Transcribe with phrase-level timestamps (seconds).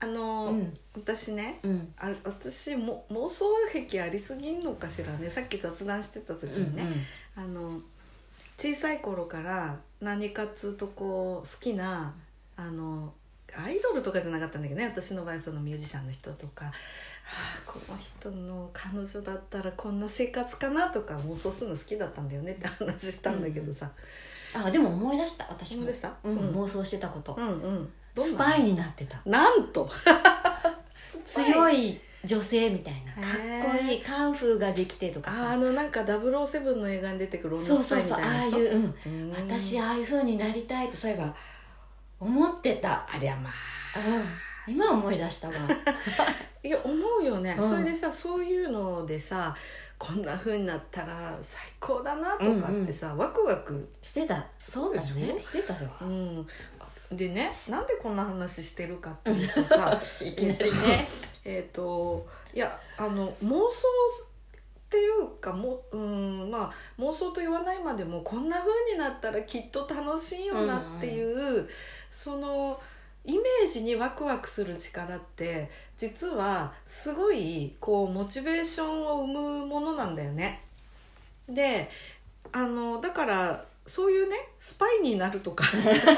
[0.00, 0.78] あのーうん。
[0.94, 1.92] 私ね、うん。
[1.98, 5.28] あ私も妄想癖ありすぎんのかしらね。
[5.28, 6.86] さっき雑談してた時うんにね、
[7.36, 7.80] あの
[8.56, 12.14] 小さい頃から何かっつうとこう好きな
[12.56, 13.12] あの
[13.56, 14.86] アイドルとかじゃなかったんだけどね。
[14.86, 16.66] 私の場合そのミュージシャンの人とか。
[16.66, 16.70] あ
[17.58, 22.52] あこの人の彼女だったらこんな生活かなとか妄想するの好きだったんだよね。
[22.52, 23.90] って話したんだけどさ、
[24.54, 25.82] あでも思い出した私も。
[25.82, 26.14] 思い出した？
[26.24, 26.62] うんうん。
[26.62, 27.92] 妄想してたこと、うん、うん
[28.24, 29.20] スパイになってた。
[29.24, 29.88] なんと。
[31.24, 33.12] 強い女性みたいな。
[33.12, 34.02] かっこいい。
[34.02, 39.30] カンフーができてとかあのなんか007の映画に出てくる女そうスパイみそうそうあたいな人あいう、うん、うん。
[39.30, 41.34] 私ああいう風になりたいとそういえば
[42.20, 43.52] 思ってた、ありゃまあ。
[44.66, 45.54] うん、今思い出したわ。
[46.62, 47.68] いや思うよね、うん。
[47.68, 49.54] それでさそういうのでさ
[49.98, 54.46] こんな風になったら最高だなとかってさ、ワクワク、してた。
[54.58, 55.38] そうだね。
[55.40, 56.46] してたようん、
[57.10, 61.08] でねなんでこんな話してるかっていうとさ いきなりね
[61.44, 63.88] えっといやあの妄想
[64.88, 71.68] っていうかもう、うん、まあ妄想と言わないまでもこんな風になったらきっと楽しいよなっていう、
[72.10, 72.80] その
[73.26, 80.64] イメージにワクワクする力って実はすごいこうモチベーションを生むものなんだよね。
[81.46, 81.90] で
[82.50, 85.64] あのだからそういうねスパイになるとか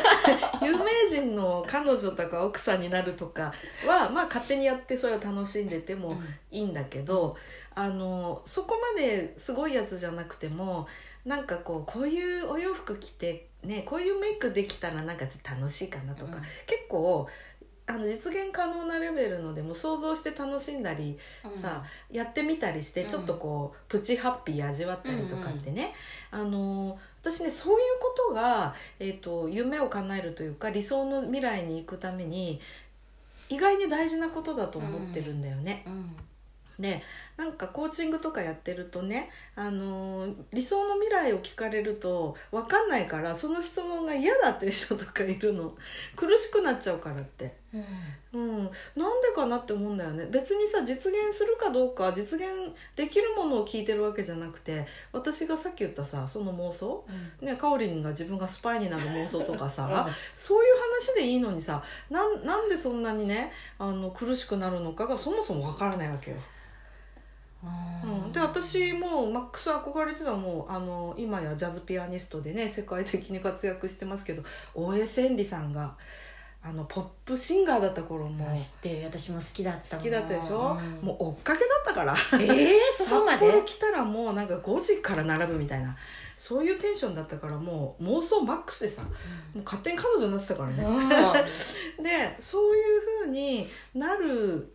[0.60, 3.54] 有名人の彼女とか奥さんになるとか
[3.86, 7.36] はまあ勝手にやってそれは楽しんでてもいいんだけど、
[7.74, 10.88] あのそこまですごいやつじゃなくても
[11.24, 16.42] なんかこうこういうお洋服着て、ね、こういうメイクできたらなんかちょっと楽しいかなとか、うん。
[16.66, 17.28] 結構
[17.86, 21.54] あの実現可能なレベルのでも想像して楽しんだりうん。
[21.54, 23.08] さやってみたりしてうん。
[23.08, 25.92] ちょっとこう、プチハッピー味わったりとかってね、
[26.30, 32.60] あの私ねそういうことが、えー、と夢を叶えるというか理想の未来に行くために
[33.48, 35.82] 意外に大事なことだと思ってるんだよね。
[35.86, 36.16] うん
[36.80, 37.02] で
[37.40, 45.72] なんかコーチングとかやってるとね、あの理想の未来を聞かれると分かんないからその質問が嫌だっていう人とかいるの。
[46.16, 47.54] 苦しくなっちゃうからって。
[47.72, 47.84] うん。
[48.32, 48.58] うん、
[48.94, 50.26] なんでかなって思うんだよね。
[50.30, 52.46] 別にさ実現するかどうか実現
[52.94, 57.06] できるものを聞いてるわけじゃなくて私がさっき言ったさその妄想。
[57.40, 66.36] ねかおりんが自分がスパイになる妄想とかさそういう話でいいのにさなんなんでそんなにねあの苦しくなるのかがそもそもわからないわけよ。
[67.62, 74.42] うん、で私もマックス憧れてたのもうあの今やジャズピアニストでね世界的に活躍してますけど
[74.74, 75.94] 大江千里さんが
[76.62, 79.04] あのポップシンガーだった頃も知ってる。
[79.06, 81.06] 私も好きだった好きだったでしょ、うん。
[81.06, 82.12] もう追っかけだったから。
[82.12, 83.46] えー、そこまで？
[83.46, 85.96] 札幌来たらもうなんか5時から並ぶみたいな。
[86.36, 89.08] そういうテンションだったからもう妄想マックスでさも
[89.56, 90.76] う勝手に彼女になってたからね、
[92.02, 94.72] でそういう風になる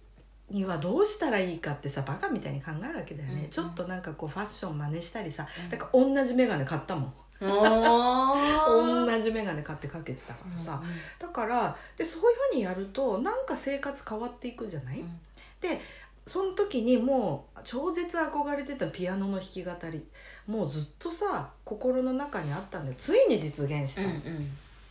[0.49, 3.49] にはどうしたらいいかってさバカみたいに考えるわけだよね、うんうん。
[3.49, 5.69] ちょっとなんかこうファッション真似したりさ、うん。
[5.69, 7.13] だから同じ眼鏡買ったもん。
[7.37, 10.81] 同じ眼鏡買ってかけてたからさ、
[11.19, 15.19] だからでそういう風にやるとなんか生活変わっていくじゃない、うん。
[15.59, 15.81] で
[16.25, 20.03] その時にもう超絶憧れてたピアノの弾き語り
[20.47, 22.95] もうずっとさ心の中にあったんだよ。
[22.97, 24.21] ついに実現した、うんもう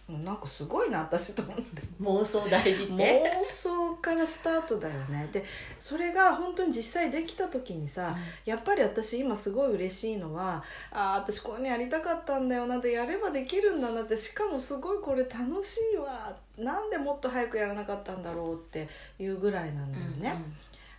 [0.07, 1.63] なんかすごいな私と思って。
[1.99, 2.93] うん、妄想大事って？
[2.93, 5.31] 妄想からスタートだよね。
[5.33, 5.43] で
[5.79, 18.87] それが本当に実際できた時にさ、やっぱり私今すごい嬉しいのはああ私こういうのやりたかったんだよなでやればできるんだなってしかもすごいこれ楽しいわなんでもっと早くやらなかったんだろうって
[19.19, 20.05] いうぐらいなんだよ
[20.35, 20.45] ね。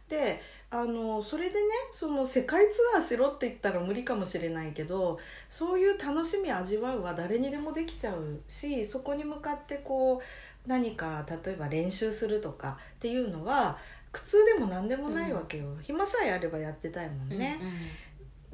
[0.09, 1.59] であのそれでね
[1.91, 5.19] その世界ツアーしろって言ったら無理かもしれないけど
[5.49, 13.77] そういう楽しみ味わうは誰にでもできちゃうしそこに向かってこう何か例えば練習するとかっていうのは
[14.11, 17.57] 苦痛でも何でもないわけよ、暇さえあればやってたいもんね。
[17.59, 17.73] うんうん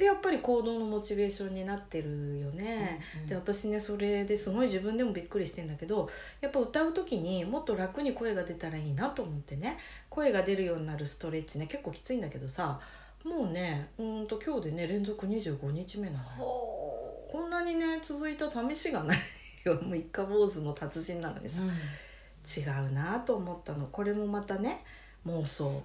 [0.01, 2.99] でやっぱり行動のモチベーションになってるよね。
[3.17, 3.27] うんうん。
[3.27, 6.09] で私ねそれですごい自分でもびっくりしてんだけど
[6.41, 9.77] やっぱ歌う時にもっと楽に声が出たらいいなと思ってね。
[10.09, 12.79] 声が出るようになるストレッチね結構きついんだけどさ
[13.23, 19.17] もうねうーんと今日でね連続25日目なのこんなにね続いた試しがない
[19.65, 19.75] よ。
[19.83, 21.69] もう一家坊主の達人なのにさ、ううん。
[21.69, 23.85] 違うなと思ったの。
[23.91, 24.83] これもまたね
[25.27, 25.83] 妄想。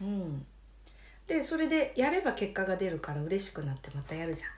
[0.00, 0.08] うん。
[0.08, 0.46] うん
[1.28, 4.50] でそれでやれば結果が出るから嬉しくなってまたやるじゃん。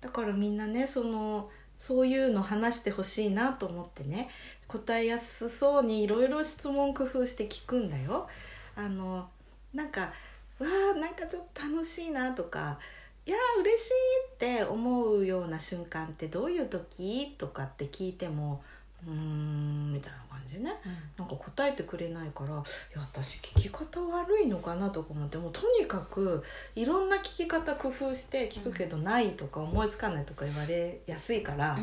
[0.00, 4.28] だからみんなねそのそういうの話してほしいなと思ってね
[4.68, 8.28] 答えやすそうにいろいろ質問工夫して聞くんだよ。
[8.76, 9.28] あの
[9.74, 10.12] なんか
[10.58, 12.78] 「わあなんかちょっと楽しいな」とか
[13.26, 13.92] 「いやー嬉しい」
[14.34, 17.34] って思うような瞬間ってどういう時？
[17.36, 18.62] とかって聞いても
[19.06, 20.72] 「うーん」みたいな感じね。
[21.16, 22.62] なんか答えてくれないからいや
[23.00, 26.44] 私聞き方悪いのかなとか思ってもうとにかく
[26.74, 31.78] いろんな聞き方工夫して聞くけどないとか思いつかないとか言われやすいから、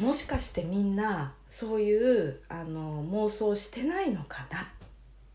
[0.00, 4.64] もしかしてみんなそういうあの妄想してないのかなっ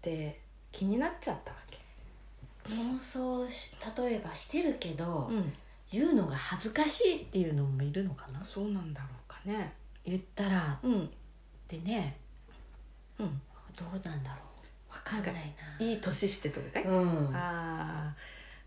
[0.01, 0.39] て
[0.71, 1.77] 気になっちゃったわけ。
[2.73, 5.53] 妄想し例えばしてるけど、うん、
[5.91, 8.43] 言うのが恥ずかしいっていうのもいるのかな？
[8.43, 9.73] そうなんだろうかね。
[10.07, 11.09] 言ったらうん、
[11.67, 12.17] でね
[13.19, 13.41] うん、
[13.77, 14.37] どうなんだろ
[14.89, 14.93] う。
[14.93, 15.33] わかんない
[15.79, 15.85] な。
[15.85, 17.35] いい年してとかかい、うん。
[17.35, 18.15] ああ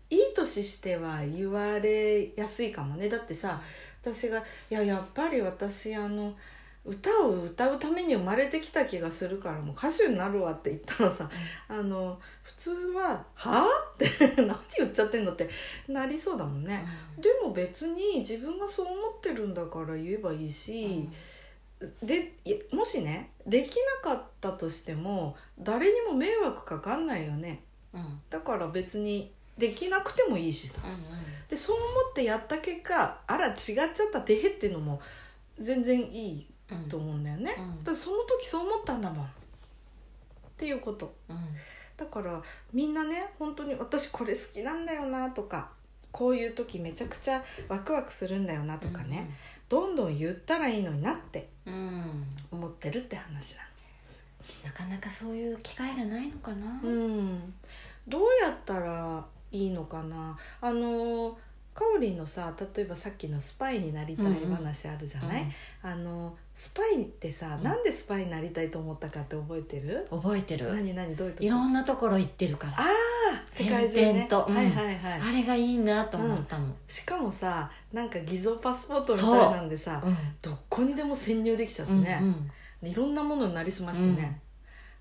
[0.09, 3.09] いい年しては言われやすいかもね。
[3.09, 3.59] だってさ
[4.01, 4.39] 私が
[4.69, 6.35] 「いややっぱり私あの
[6.83, 11.29] 歌を歌うために生まれてきた気がするからもう歌手になるわ」って言ったらさ
[11.67, 13.65] あの普通は「は？
[13.65, 15.47] あ?」って何言っちゃってんのって
[15.87, 16.83] なりそうだもんね。
[17.19, 21.07] でも別に自分がそう思ってるんだから言えばいいし、
[22.01, 27.63] でいもしねできなかったとしても誰にも迷惑かかんないよね。
[27.93, 28.01] うん。
[28.01, 30.81] うんだから別にできなくてもいいしさ。
[30.83, 31.01] うん
[31.47, 35.01] でそう思ってやった結果あら違っちゃったてへっていうのも
[35.59, 36.50] 全然いいうん
[36.89, 37.83] と思うんだよね、うん。
[37.83, 39.25] だその時そう思ったんだもん。
[39.25, 39.29] っ
[40.57, 41.13] ていうこと。
[41.29, 41.37] うん。
[41.97, 42.41] だから
[42.73, 45.69] みんなね本当に私これ好きなんだよなとか
[46.11, 49.29] こういう時めちゃくちゃワクワクするんだよなとかね、
[49.69, 51.73] どんどん言ったらいいのになってうん。
[51.73, 53.61] うん思ってるって話な
[54.65, 56.65] なかなかそういう機会がないのかな。
[56.65, 57.53] のうん。
[58.07, 60.37] どうやったらいいのかな。
[60.59, 61.37] あの
[61.73, 65.45] かおりんのさ例えばさっきのスパイになりたい話あるじゃない、
[65.81, 67.63] あのスパイってさ、うん。
[67.63, 70.73] なんでスパイになりたいと思ったかって覚えてる、うん覚えてる。
[70.73, 71.15] 何何？
[71.15, 71.39] どういうと？
[71.39, 72.73] こいろんなところ行ってるから。
[72.73, 72.83] ああ
[73.49, 74.27] 世界中ね。
[74.29, 74.55] うん。
[74.55, 75.21] はいはいはい。
[75.21, 76.75] あれがいいなと思ったもん。
[76.87, 80.09] しかもさなんか偽造パスポートみたいなんでさう。
[80.09, 80.17] ん。
[80.41, 82.19] どこにでも潜入できちゃってうんね
[82.81, 82.89] う、ん。
[82.89, 84.41] いろんなものになりすましてね、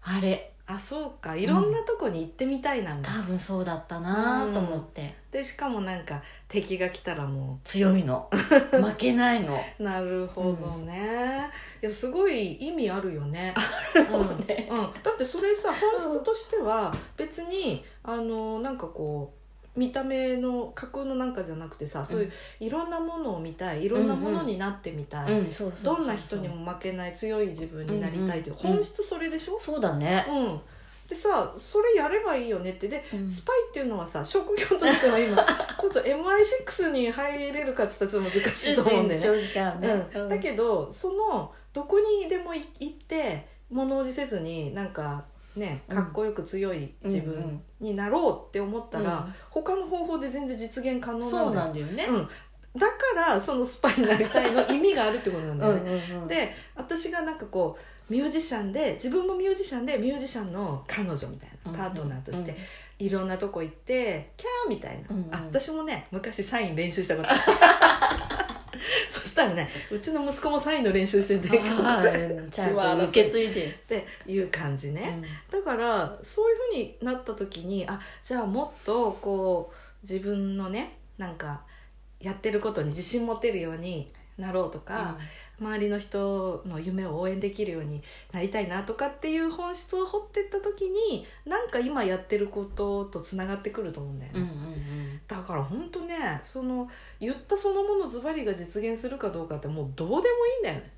[0.03, 1.35] あれあそうか。
[1.35, 5.15] いろんなとこに行ってみたいなんだ、多分そうだったなと思って。
[5.33, 8.29] でしかもなんか敵が来たらも強いの。
[8.31, 9.61] 負けないの。
[9.79, 11.51] うなるほどね、
[11.83, 13.53] いやすごい意味あるよね。
[13.97, 15.03] うん。
[15.03, 19.40] だってそれさ本質としては別にあのなんかこう
[19.77, 25.33] 見た目の架空のなんかじゃなくてさ、そういういろんなものを見たいいろんなものになってみたい、
[25.83, 30.27] どんな人にも負けない強い自分になりたいっていう、本質それでしょ、そうだね。
[30.29, 30.61] うん。
[31.11, 32.89] でさそれやればいいよねって。
[32.89, 33.29] で、うん。
[33.29, 35.37] スパイっていうのはさ職業としては今
[35.81, 39.35] ちょっと MI6 に入れるかって言ったらちょっと難しいと思うんだよ
[39.81, 45.25] ね、だけどそのどこにでもい行って物おじせずになんか
[45.57, 51.19] ねかっこよく強い自分うんうんになろうって思ったら、うん他の方法で全然実現可能
[51.53, 52.05] なんだよね。
[52.05, 52.29] うん、
[52.79, 55.81] だからそのスパイになりたいの意味があるってことなんだよね、
[56.11, 57.77] うんうんで私がなんかこ
[58.09, 62.57] うミュージシャンで自分もミュージシャンでミュージシャンの彼女みたいなパートナーとして
[62.99, 65.35] いろんなとこ行ってキャーみたいな、うんうん。
[65.35, 67.41] あ私もね昔サイン練習したことある
[69.11, 71.49] そしたらねうちの息子もサインの練習してて
[72.51, 73.05] ちゃんと。
[73.09, 73.67] 受け継いで。
[73.67, 81.63] っていう感じね、だからそういうふうになった時にあじゃあもっとこう自分のねなんか
[82.21, 85.17] やってることに自信持てるようになろうとか、
[85.61, 88.03] 周りの人の夢を応援できるように
[88.33, 95.21] なりたいなとかっていう本質を掘ってった時になんか今やってることとつながってくると思うんだよね、うんうんうん。
[95.27, 96.89] だから本当ねその
[97.21, 100.93] 言ったそのものズバリが実現するかどうかってもうどうでもいいんだよね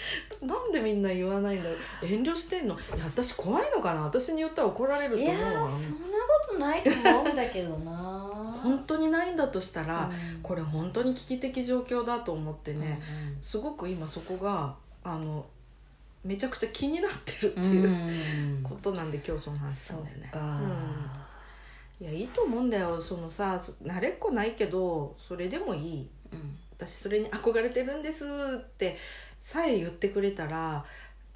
[0.42, 1.78] なんでみんな言わないんだろう。
[2.06, 2.74] 遠慮してんの？
[2.74, 4.02] いや私怖いのかな？
[4.02, 5.50] 私に言ったら怒られるとい思うわ。
[5.52, 7.92] やーそんなことないと思うんだけどな。
[8.62, 10.42] 本当にないんだとしたら、うん。
[10.42, 13.00] これ本当に危機的状況だと思ってね、
[13.36, 14.74] うんすごく今そこが
[15.04, 15.44] あの
[16.24, 17.88] めちゃくちゃ気になってるってうんいう、
[18.56, 18.62] うん。
[18.62, 20.30] ことなんで今日その話しそたんだよね。
[21.98, 23.00] いやいいと思うんだよ。
[23.00, 26.08] そのさそ慣れっこないけどそれでもいい。
[26.32, 26.58] うん。
[26.78, 28.98] 私それに憧れてるんですって
[29.46, 30.84] さえ言ってくれたら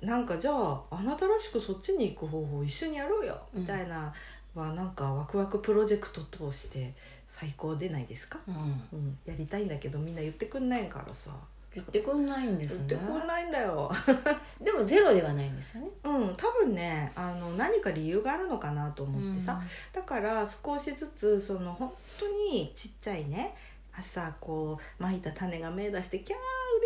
[0.02, 3.40] なんかじゃああなたらしくそっちに行く方法一緒にやろうよ。
[3.55, 3.61] うん。
[3.61, 4.12] みたいな
[4.52, 6.93] はなんかワクワクプロジェクト通して
[7.29, 8.55] 最高でないですか、うん。
[8.93, 11.31] うん、やりたいんだけどみんな言ってくんないからさ。
[11.73, 12.85] 言ってくんないんですね。
[12.88, 13.88] 言ってくんないんだよ。
[14.61, 15.90] でもゼロではないんですよね。
[16.02, 19.62] ううん、多分ねあの何か理由があるのかなと思ってさ、
[19.93, 23.55] だから少しずつその本当にちっちゃいね
[23.97, 26.39] 朝こうまいた種が芽出してキャー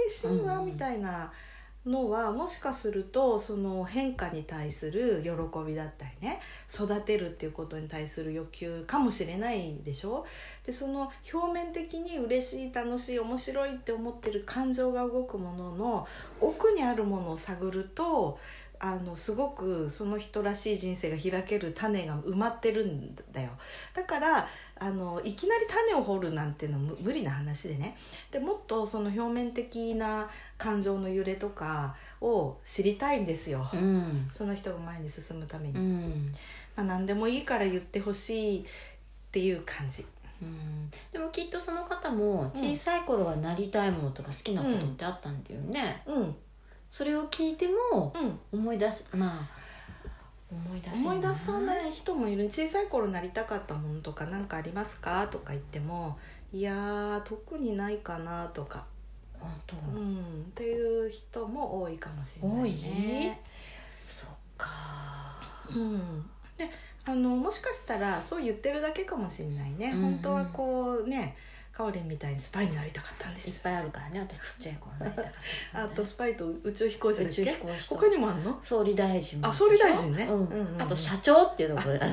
[0.07, 1.33] 嬉しいわうんみたいな
[1.87, 5.31] のは、もしかするとその変化に対する喜
[5.67, 6.41] びだったりね
[6.73, 10.25] 育てるっていうことに対する欲求かもしれないでしょ？
[10.65, 16.09] でその表面的に嬉しい楽しい面白いって思ってる感情が動くものの
[16.41, 18.39] 奥にあるものを探ると
[18.81, 23.51] あのすごくその人らしい人生が開ける種が埋まってるんだよ。
[23.95, 24.49] だから
[24.85, 27.97] あのいきなり種を掘るなんてのは無無理な話でね。
[28.31, 34.29] でもっとその表面的な感情の揺れとかを知りたいんですよ、うん。
[34.31, 36.33] その人が前に進むために、うん。
[36.77, 38.65] まあ、何でもいいから言ってほしいっ
[39.33, 40.05] ていう感じ。
[40.43, 40.91] うん。
[41.11, 46.37] でもきっとその方も小さい頃はなりたいものとか好きなことってあったんだよね、うん。
[46.91, 48.13] それを聞いても
[48.53, 48.61] うん。
[48.61, 49.64] 思い出すまあ
[50.51, 52.47] 思い出せ思い出さない人もいる。
[52.47, 55.27] 小さい頃なりたかったものとか何かありますか？
[55.29, 56.19] とか言っても
[56.53, 58.85] いやー特にないかなとか、
[59.41, 63.41] 本当、うん、っていう人も多いかもしれないね。
[64.09, 64.69] そっか。
[65.75, 66.23] うん、
[66.57, 66.71] で
[67.07, 71.37] あのもしかしたらそう言ってるだけかもしれないね、本当はこうね
[71.77, 75.33] カオレンみたいにスパイになりたかったんでいっすぱいあるからね私ちっちゃい頃なりたかっ
[75.73, 78.57] たあとスパイと宇宙飛行士だっ宇宙け飛行士と他にもあんの？
[78.63, 79.49] 総理大臣も。
[79.49, 80.25] あ総理大臣ね。
[80.25, 80.35] うん。
[80.35, 82.07] うんうんうんあと社長っていうところであ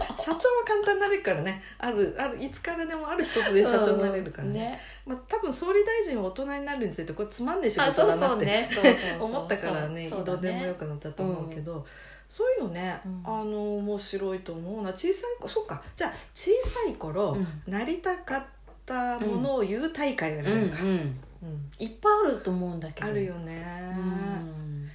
[0.00, 1.60] ー社長は簡単になれるからね。
[1.78, 4.80] あるあるいつからでもある一つで社長になれるからね,、ね。
[5.04, 11.84] まあ、多分総理大臣は大人になるについてこれつまんねえ仕あそう事だなって、そうね そうそうそう思ったからねそうどうでもよくなったと思うけど、
[12.28, 13.22] そういうのね、うん。
[13.24, 14.90] あの面白いと思うな。
[14.92, 15.82] 小さい子そうか。
[15.96, 17.72] じゃあ小さい頃、うん。
[17.72, 18.44] なりたかっ
[18.86, 21.70] たものを言う大会をやうんるのか、うんうん。
[21.78, 23.08] いっぱいあると思うんだけど。
[23.08, 23.66] あるよね、
[23.98, 24.88] うん。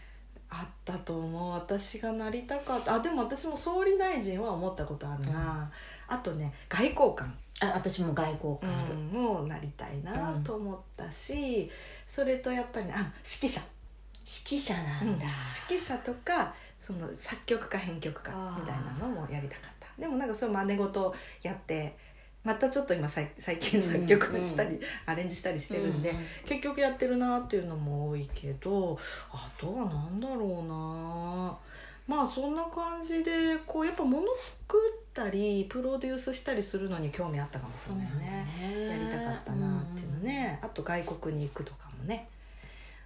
[0.49, 1.51] あったと思う。
[1.51, 2.95] 私がなりたかった。
[2.95, 5.71] あでも私も総理大臣は思ったことあるな、
[6.07, 7.33] あとね外交官。
[7.61, 11.69] あ私も外交官うん、もうなりたいなと思ったし、
[12.07, 13.61] それとやっぱりねあ指揮者、
[14.25, 15.25] 指揮者なんだ、
[15.69, 19.87] 指揮者とかその作曲家編曲家みたいなのもやりたかった。
[20.01, 21.95] でもなんかそういう真似事やって
[22.43, 26.13] またちょっと今さい最近作曲したり、アレンジしたりしてるんで、う
[26.45, 28.97] 結局やってるなっていうのも多いけど
[29.31, 31.57] あとは何だろうな
[32.07, 33.31] まあそんな感じで
[33.65, 38.89] こうやっぱ物作ったりプロデュースしたりするのに興味あったかもしれないね。
[38.89, 42.27] やりたかったなっていうのね、あと外国に行くとかもね。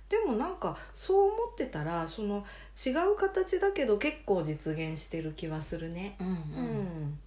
[0.09, 2.45] でもなんかそう思ってたらその
[2.85, 6.15] 違う形だけど結構実現してる気はするね。
[6.19, 6.33] うんうん。
[6.33, 7.19] うん、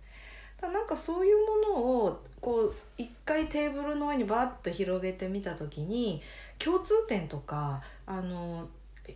[0.60, 1.36] だなんかそういう
[1.72, 6.22] ものをこう一回テーブルの上にバッと広げてみた時に
[6.58, 8.68] 共通点とかあの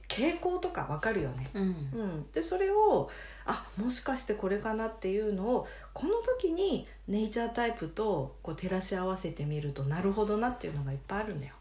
[0.09, 1.51] 傾向とか分かるよね。
[1.53, 3.11] うんうん、でそれを
[3.45, 11.55] あもしかしてこれかなっていうのをこの時にネイチャータイプとこう照らし合わせてみるとなるほどなっていうのがいっぱいあるんだよ。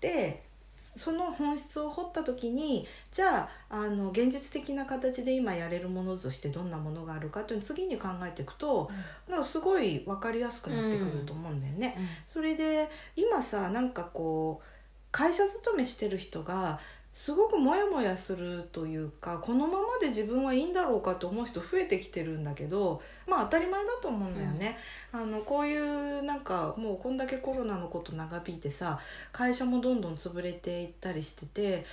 [0.00, 0.47] で
[0.78, 8.88] その本質を掘った時にじゃああの現実的な形で今やれるものとしてどんなものがあるかっていうのを次に考えていくと
[9.28, 11.96] なんかすごい分かりやすくなってくると思うんだよね。
[12.26, 14.64] それで今さなんかこう
[15.10, 16.78] 会社勤めしてる人が
[17.18, 24.78] すごくモヤモヤするというかこのままで自分はいいんだろうかと思う人増えてきてるんだけどまあ当たり前だと思うんだよね。
[25.10, 29.00] あのこういうなんかもうこんだけコロナのこと長引いてさ
[29.32, 31.86] 会社もどんどん潰れていったりしてて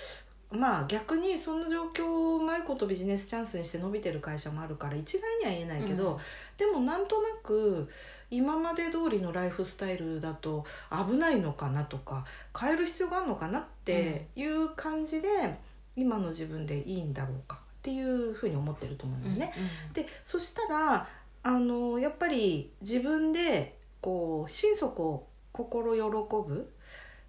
[0.52, 6.20] まあ逆にその状況をうまいことビジネスチャンスにして伸びてる会社もあるから一概には言えないけど、うん
[6.58, 7.90] でもなんとなく
[8.32, 12.24] 今まで通りのライフスタイルだと危ないのかなとか
[12.58, 13.75] 変える必要があるのかなって
[14.36, 15.28] いう感じで、
[15.96, 19.54] 今の自分でいいんだろうかっていうふうに思ってると思うんだよね。
[19.94, 21.08] でそしたら
[21.44, 26.74] あのやっぱり自分でこう心底心喜ぶ、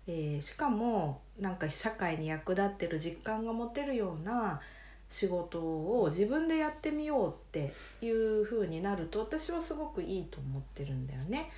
[0.07, 4.61] えーしかもなんか社会に役立ってる実感が持てるような
[5.09, 7.73] 仕事を自分でやってみようって
[8.03, 11.51] いう風になると私はすごくいいと思ってるんだよね。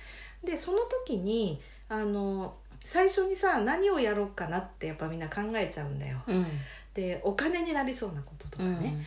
[0.43, 6.21] でその時にあの最初にさ何をやろうかなってやっぱみんな考えちゃうんだよ。
[6.27, 6.45] うん
[6.93, 9.05] でお金になりそうなこととかね、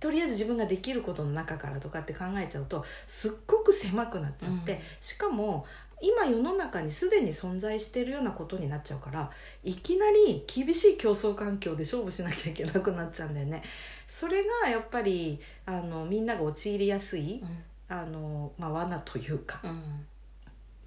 [0.00, 5.64] とりあえず自分ができることの中からとかって考えちゃうとすっごく狭くなっちゃって、うんしかも
[6.02, 9.30] 今世の中にすでに存在しているようなことになっちゃうから
[9.62, 13.62] いきなり厳しい競争環境で勝負しなきゃいけなくなっちゃうんだよね。
[14.06, 17.42] それがやっぱりあのみんなが陥りやすい
[17.88, 20.06] あの、まあ、罠というかうん。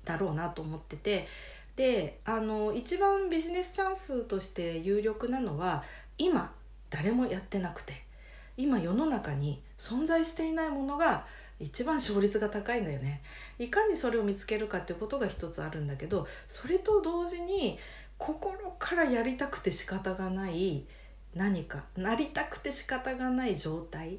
[0.03, 1.27] だろうなと思ってて。
[1.75, 5.83] であの一番ビジネスチャンスとして有力なのは
[6.19, 6.49] 今っ
[6.91, 8.03] 誰もやってなくて。
[8.55, 11.25] 今世の中に存在していないものが
[11.63, 13.21] 一番勝率が高いんだよね。
[13.59, 17.77] いかにそれを見つけるかっていうことが一つあるんだけどそれと同時に
[18.17, 20.85] 心からやりたくて仕方がない
[21.35, 24.17] 何かなりたくて仕方がない状態っ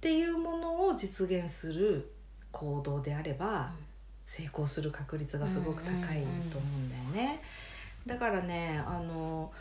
[0.00, 2.12] ていうものを実現する
[2.52, 3.72] 行動であれば、
[4.24, 5.92] 成功する確率がすごく高い
[6.50, 7.42] と思うんだよね。
[8.06, 9.52] だからねあの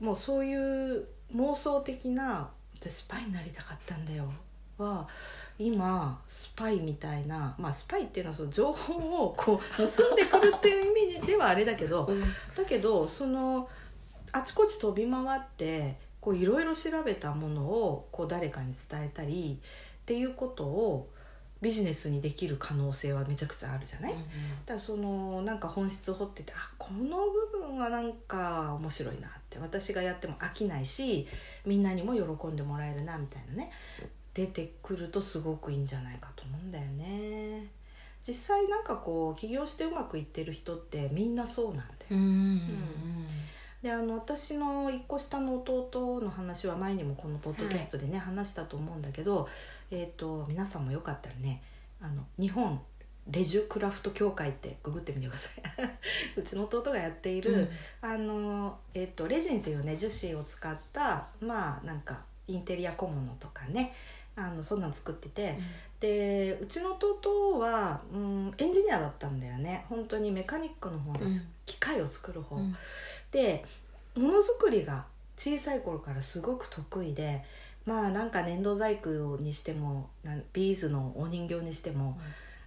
[0.00, 2.48] もうそういう妄想的な
[2.78, 4.30] 私スパイになりたかったんだよ
[4.78, 5.06] は
[5.62, 12.10] 今スパイみたいなまあスパイっていうのはその情報をこう 盗んでくるっていう意味ではあれだけど
[12.56, 13.68] だけどその
[14.32, 21.10] あちこち飛び回ってこういろいろ調べたものをこう誰かに伝えたりっていうことを
[21.60, 24.24] ビジネスにできる可能性はめちゃくちゃあるじゃない、だか
[24.74, 31.28] らそのなんか本質を掘っててあこの部分はなんか面白いなって私がやっても飽きないし
[31.66, 33.70] みんなにも喜んでもらえるなみたいなね
[34.34, 37.66] 出てくるとすごくいいんじゃないかと思うんだよね。
[38.26, 41.88] 実際なんかこう起業してうまくいってる人ってみんなそうなんだよ。
[42.10, 42.60] うんうん
[43.82, 49.48] であの私の一個下の弟の話は前にもこのポッドキャストでね、話したと思うんだけど、
[49.90, 51.62] えー、と皆さんもよかったらね
[51.98, 52.78] あの日本
[53.28, 55.62] レジュクラフト協会ってググってみてください。
[56.36, 57.70] うちの弟がやっている、
[58.02, 63.94] あの、えー、とレジンっていうね樹脂を使ったまあなんかインテリア小物とかね
[64.40, 65.58] あのそんなん作ってて、
[66.00, 69.84] でうちの弟は、うん、エンジニアだったんだよね。
[69.88, 71.42] 本当にメカニックの方です、うん。
[71.66, 72.74] 機械を作る方、うん。
[73.30, 73.64] で
[74.16, 75.04] ものづくりが
[75.36, 77.44] 小さい頃からすごく得意で
[77.86, 80.10] まあなんか粘土細工にしても
[80.52, 82.18] ビーズのお人形にしても、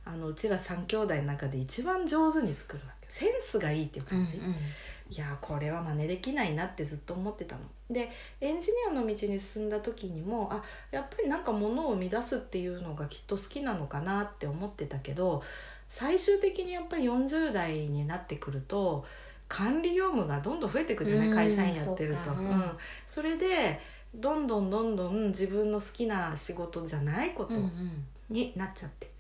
[0.06, 3.08] あのうちら3兄弟の中で一番上手に作るわけ。
[3.10, 4.42] センスがいいっていう感じ、
[5.13, 7.62] いやこれは真似できないなってずっと思ってたの。
[7.88, 8.10] で
[8.41, 15.44] エンジニアの道に進んだ時にもあやっぱりなんか物を生み出すっていうのがきっと好きなのかなって思ってたけど
[15.87, 19.05] 最終的にやっぱり40代になってくると
[19.48, 22.24] 管理業務がどんどん増えていくじゃない、うん会社員やってると。
[22.24, 22.64] そうんうん
[23.05, 23.79] それで
[24.16, 27.53] どんどんどんどん自分の好きな仕事じゃないこと
[28.29, 29.12] になっちゃって。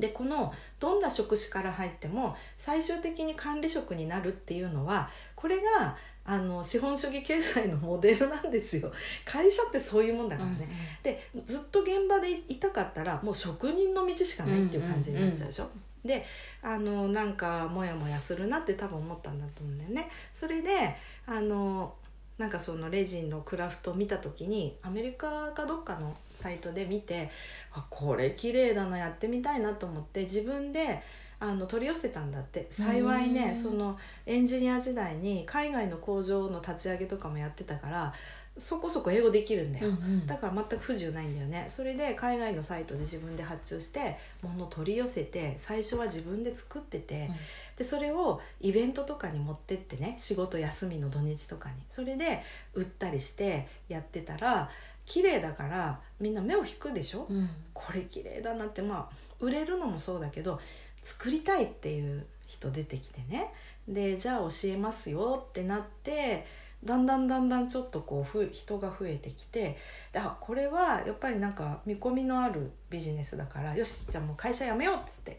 [0.00, 8.92] でこのどんな職種から入っても最終的に管理職になるっていうのはこれがあの資本主義経済のモデルなんですよ。
[9.24, 10.68] 会社ってそういうもんだからね、
[11.02, 15.70] でずっと現場でいたかったらもう職人の道しかないっていう感じになっちゃうでしょ、
[16.04, 16.24] で
[16.62, 20.10] あのなんかモヤモヤするなって多分思ったんだと思うんだよね。
[20.32, 21.94] それであの
[22.40, 27.30] なんかそのレジンのクラフトを見た時にアメリカかどっかのサイトで見て
[27.74, 31.02] あこれ綺麗だなやってみたいなと思って自分で
[31.38, 32.66] あの取り寄せたんだって。
[32.70, 33.56] 幸いねうん。
[33.56, 38.14] そのエンジニア時代に海外の工場の立ち上げとかもやってたから
[38.58, 40.26] そこそこ英語できるんだよ、うんうん。
[40.26, 41.64] だから全く不自由ないんだよね。
[41.68, 47.36] それで海外のサイトで自分で発注して物を取り寄せて最初は自分で作ってて、うん。
[47.78, 51.76] でそれをイベントとかに持ってってね仕事休みの土日とかに。
[51.88, 52.42] それで
[52.74, 54.68] 売ったりしてやってたら
[55.06, 57.48] 綺麗だからみんな目を引くでしょ、うん。
[57.72, 60.60] これ綺麗だなってまあ売れるのもそうだけど
[61.02, 63.52] 作りたいっていう人出てきてね。
[63.88, 66.44] でじゃあ教えますよってなって
[66.82, 69.76] だんだんだんだんちょっとこうふ人が増えてきて
[70.12, 75.38] であこれはやっぱりなんか見込みのあるビジネスだからよしじゃあもう会社辞めようっつって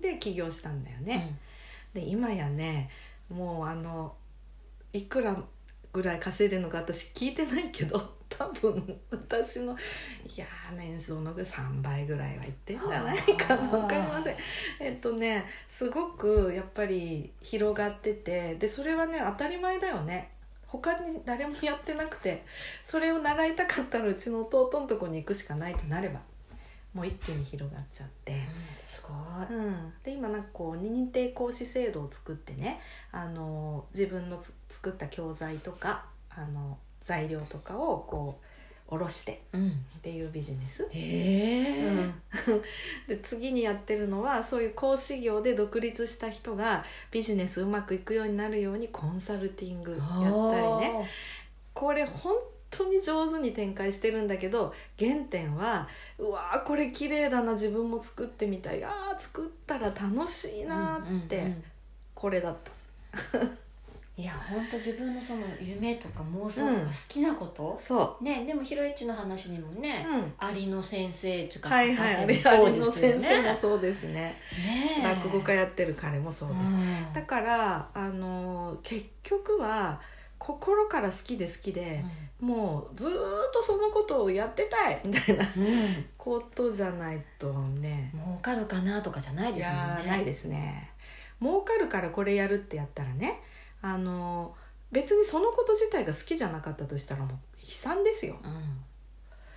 [0.00, 1.38] で起業したんだよね。
[1.92, 2.90] で今やね
[3.28, 4.14] もうあの
[4.92, 5.36] いくら
[5.92, 13.62] ぐらい稼いでるのか私聞いてないけど 多分私のいやー年収の3倍ぐらいはいってんじゃないかな。
[13.62, 14.36] はあ分かりません。
[14.80, 20.37] えっとねすごくやっぱり広がっててでそれはね当たり前だよね
[20.68, 22.44] 他に誰もやってなくて
[22.82, 26.20] それを習いたかったらうちの弟のとこに行くしかないとなれば
[26.94, 28.32] もう一気に広がっちゃって。
[28.32, 28.38] うん
[28.76, 32.80] すごいうん、で今なんかこう認定講師制度を作ってね
[33.12, 38.44] あの自分のつ作った教材とかあの材料とかをこう
[38.90, 39.68] 卸してうん。
[39.68, 39.72] っ
[40.02, 40.88] ていうビジネス、うん、
[43.06, 50.06] で次にやってるのはそういう講師業で独立した人がビジネスうまくいくようになるようにコンサルティングやった
[50.86, 51.08] りね。
[51.74, 52.34] これ本
[52.70, 58.82] 当に上手に展開してるんだけど原点はうわーこれ綺麗だな自分も作ってみたい。
[58.84, 61.54] あー作ったら楽しいなーって、
[62.14, 62.70] これだった
[64.18, 72.16] いや本当自分のその夢とか妄想とか好きなこと、そねでもひろいちの話にもねう、、うん、アリの先生とかはいはい。
[72.16, 74.14] あれ博士もそうの先生もそうですね。
[74.14, 75.02] ねえ。
[75.04, 77.12] 落語家やってる彼もそうです、うん。
[77.12, 80.00] だからあの結局は
[80.36, 82.02] 心から好きで好きで、
[82.40, 83.12] もうずーっ
[83.52, 86.06] とそのことをやってたいみたいなうん。
[86.16, 88.12] ことじゃないとね。
[88.16, 90.10] 儲かるかなとかじゃないいですもんね。
[90.10, 90.90] ないですね。
[91.40, 93.40] 儲かるからこれやるってやったらね
[93.82, 94.54] あの
[94.90, 97.30] 別にそのこと自体が好きじゃなかったとしたらもう
[97.62, 98.36] 悲惨ですよ。
[98.42, 98.84] うん。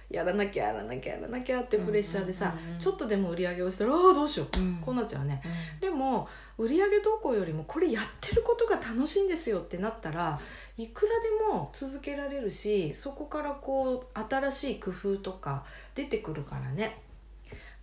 [0.09, 4.75] やらなきゃやらなきゃやらなきゃってプレッシャーでさ、ちょっとでも売り上げをしたらああどうしよう、うん。
[4.81, 5.41] こうなっちゃうね。
[5.45, 5.79] うん。
[5.79, 10.39] でも売り上げ動向よりもこれやってることが楽しいんですよってなったら
[10.77, 15.63] いくらでも続けられるしそこからこう新しい工夫とか
[15.95, 17.01] 出てくるからね。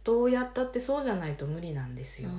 [0.05, 2.31] どうやったってそうじゃないと無理なんですよ、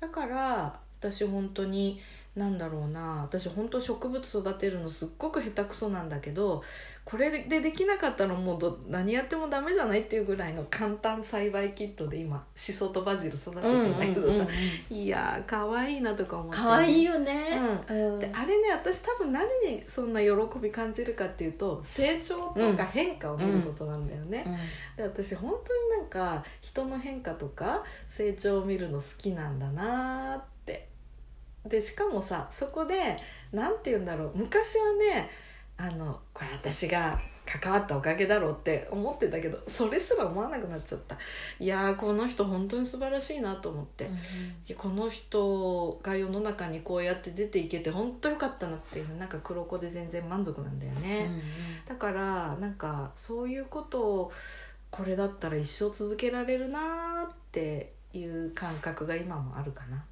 [0.00, 2.00] だから私本当に
[2.36, 3.22] なんだろうな。
[3.22, 6.62] 私本当植物育てるのすっごく下手くそなんだけど
[7.04, 14.46] これでできなかったらもうど何やってもダメじゃないっていうぐらいの簡単栽培キットで今シソとバジル育ててうんんだけどさ、
[14.90, 17.60] うんいやー可愛いなとか思って、可愛いよね。
[17.88, 18.18] うん。
[18.18, 24.44] であれね私多分何にそんな喜び感じるかっていうと成長とか変化を見ることなんだよね、
[24.96, 30.53] で私本当になんか人の変化とか成長を見るの好きなんだなーって
[31.66, 33.16] でしかもさそこで
[33.52, 35.30] 何て言うんだろう昔はね
[35.76, 41.16] あのこれ私が関わったおかげだろうって思ってたけどそれすら思わなくなっちゃった。
[41.58, 44.08] いやーこの人本当に素晴らしいなと思って、い
[44.72, 51.28] やこの人が世の中にこうやって出ていけて本当よかったなっていうなんか黒子で全然満足なんだよね、
[51.86, 54.32] だからなんかそういうことを
[54.90, 60.02] これだったら一生続けられるなーっていう感覚が今もあるかな。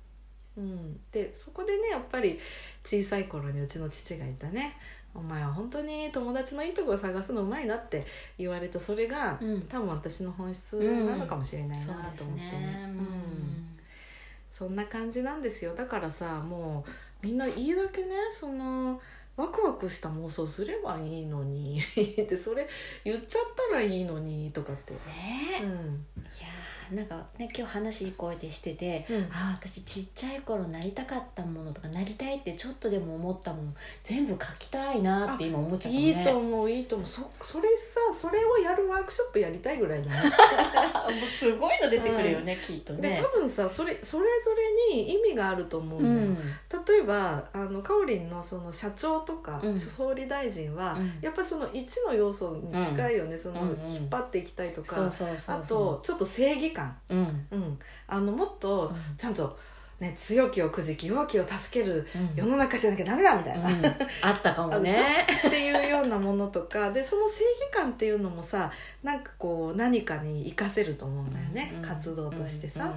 [0.57, 2.39] うん、でそこでねやっぱり
[2.85, 4.77] 小さい頃にうちの父がいたね
[5.15, 8.05] 「お前は本当に友達のいいところ探すのうまいな」って
[8.39, 9.63] 言われたそれが、うん。
[9.63, 12.85] 多分私の本質なのかもしれないなと思ってね。
[12.87, 13.79] うん。
[14.51, 15.75] そんな感じなんですよ。
[15.75, 16.85] だからさも
[17.23, 19.01] うみんないいだけねその
[19.37, 21.81] ワクワクした妄想すればいいのに。
[21.97, 22.69] でそれ
[23.05, 24.99] 言っちゃったらいいのにとかって、ね。
[25.63, 26.07] うん
[26.91, 29.23] なんかね今日話いい声でしててうん。
[29.25, 36.09] ああ私ちっちゃい頃なりたかったものとかなりたいってちょっとでも思ったもの全部書きたいなって今思っちゃったね。
[36.09, 37.09] いいと思ういいと思う。
[37.09, 40.23] そそれさそれをやるワークショップやりたいぐらいだね。
[40.23, 44.51] もうすごいの出てくるよね、きっとでね多分さそれそれぞ
[44.91, 46.37] れに意味があると思うんうだよ、ん。
[46.87, 49.79] 例えばあのかおりんのその社長とか、うん。
[49.79, 51.19] 総理大臣は、うん。
[51.21, 55.11] やっぱりその1の要素に近いよね、そのうんうん引っ張っていきたいとか、
[55.47, 57.47] あとちょっと正義感、うん。
[57.51, 59.17] うん、あのもっとうん。
[59.17, 59.59] ちゃんと、
[60.01, 62.35] ね、強気をくじき弱気を助けるうん。
[62.35, 63.75] 世の中じゃなきゃダメだみたいな、うん。
[64.23, 65.27] あったかもね。
[65.47, 72.93] っていうようなものとかでその正義感っていうのもさなんかこう何かに活かせると思うんだよね、うん活動としてさ、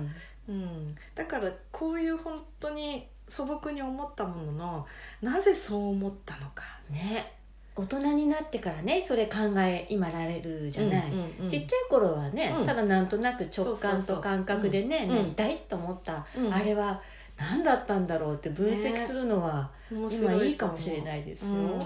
[0.47, 0.95] うん。
[1.13, 4.87] だからこういう本当に素朴に思ったものの
[5.21, 6.63] なぜそう思ったのか。
[6.89, 7.34] ね
[7.77, 11.49] 大人になってからねそれ考え今られるじゃない、うんうんうん。
[11.49, 12.65] ちっちゃい頃はね、うん。
[12.65, 15.15] ただなんとなく直感と感覚でねうん。
[15.15, 16.53] なりたいと思った、うん。
[16.53, 17.01] あれは
[17.37, 21.53] 何だったんだろうって分析するのは、面今白いいかもしれないですよ。
[21.53, 21.79] うん。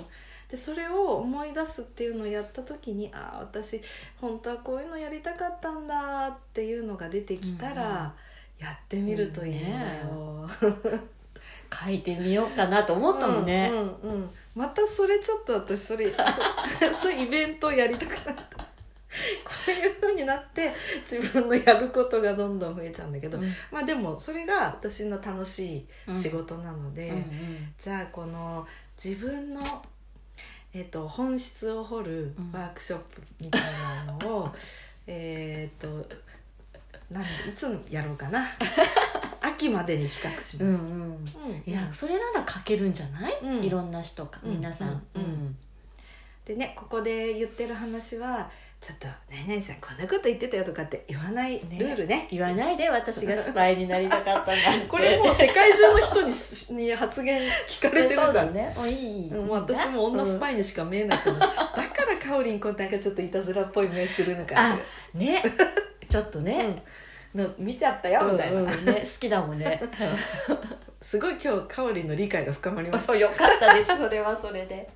[0.47, 3.79] でそれを思い出すっていうのをやった時にああ私
[4.19, 8.13] 本当はこういうのやりたかったんだっていうのが出てきたら、
[8.59, 10.49] やってみるといいんだよ。
[11.71, 13.69] 書いてみようかなと思ったもんね。
[13.71, 14.29] うんうんうん。
[14.55, 16.07] またそれちょっと私それ
[16.91, 18.69] そそういうイベントをやりたくなった。
[19.43, 23.45] こういう風になって自分のやることがどんどん増えちゃうんだけど、うん。
[23.71, 27.73] まあでもそれが私の楽しい仕事なので、うんうん。
[27.77, 28.67] じゃあこの
[29.03, 29.85] 自分の、
[30.73, 32.51] えっと本質を掘るうん。
[32.51, 33.61] ワークショップみたい
[34.05, 34.55] なのを、
[35.07, 36.05] えっと
[37.11, 38.45] なんいつやろうかな。
[39.41, 40.63] 秋までに企画します。
[40.63, 40.75] うんうん。
[40.75, 43.63] うんいやそれなら書けるんじゃない、うん。
[43.63, 45.21] いろんな人かうん皆さん、うん。
[45.21, 45.57] うん。
[46.45, 48.49] でねここで言ってる話は
[48.81, 52.27] ちょっと「何々さんこんなこと言ってたよ」とかって言わないルールね。
[52.31, 54.53] 言わないで私がスパイになりたかったんだ
[54.87, 58.45] これもう世界中の人にしに発言聞かれてるから。
[58.45, 58.73] ね。
[58.77, 61.65] もういいうんもう私も女スイ、パイにしか見えないけど、 だか
[62.05, 64.77] らかおりんこうなんかちょっといたずらっぽい目するのか
[65.13, 65.43] ね
[66.09, 66.81] ちょっとね、
[67.33, 67.41] うん。
[67.41, 69.81] の見ちゃったよみたいな、うんうんね、好きだもんね。
[71.01, 73.15] すごい今日かおりんの理解が深まりました。
[73.15, 74.89] よかったですそれはそれで。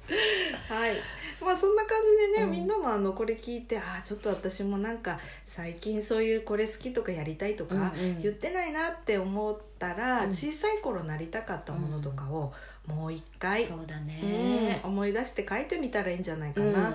[0.68, 0.96] はい。
[1.42, 1.98] まあそんな感
[2.28, 2.52] じでね、うん。
[2.52, 10.30] みんなもあのこれ聞いてああちょっと私もなんか最近そういうこれ好きとかやりたいとか、言ってないなって思ったら、うん。
[10.34, 12.54] 小さい頃なりたかったものとかを
[12.86, 16.74] もう一回、そうだうんね思い出して書いてみたらいいんじゃないかうん。
[16.74, 16.94] な、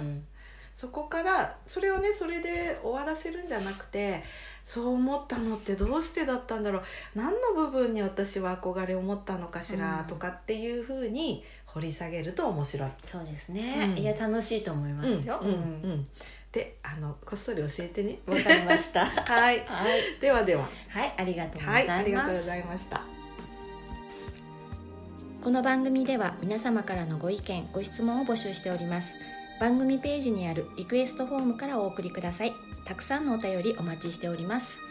[0.79, 4.23] そこからそれをねそれで終わらせるんじゃなくて
[4.65, 6.83] そう思ったのってどうしてだったんだろう。
[7.17, 10.07] 何の部分に私は憧れを持ったのかしら、うん。
[10.07, 12.91] とかっていうふうに掘掘り下げると面白い。
[13.03, 14.03] そうですね、うん。
[14.03, 15.59] いや楽しいと思いますよ、うんうんう
[15.95, 16.07] ん。
[16.53, 18.19] であのこっそり教えてね。
[18.27, 19.07] わかりました。
[19.27, 19.65] はい。
[19.67, 20.69] はい、ではでは。
[20.89, 23.03] はい、ありがとうござはいい、ます、ありがとうございました。
[25.43, 29.13] この番組では皆様からのご意見ご質問を募集しております
[29.61, 32.55] 番組ページにあるリクエストフォームからお送りください。
[32.85, 34.88] たくさんのお便りお待ちしております。